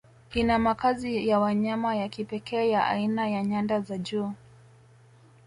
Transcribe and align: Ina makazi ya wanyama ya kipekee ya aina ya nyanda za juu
Ina 0.33 0.59
makazi 0.59 1.27
ya 1.27 1.39
wanyama 1.39 1.95
ya 1.95 2.09
kipekee 2.09 2.69
ya 2.69 2.87
aina 2.87 3.27
ya 3.29 3.43
nyanda 3.43 3.79
za 3.81 3.97
juu 3.97 4.31